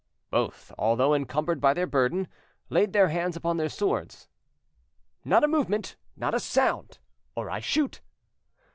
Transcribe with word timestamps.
Both, 0.31 0.71
although 0.79 1.13
encumbered 1.13 1.61
by 1.61 1.75
their 1.75 1.85
burden, 1.85 2.27
laid 2.71 2.91
their 2.91 3.09
hands 3.09 3.35
upon 3.35 3.57
their 3.57 3.69
swords. 3.69 4.27
"Not 5.23 5.43
a 5.43 5.47
movement, 5.47 5.95
not 6.17 6.33
a 6.33 6.39
sound, 6.39 6.97
or 7.35 7.51
I 7.51 7.59
shoot." 7.59 8.01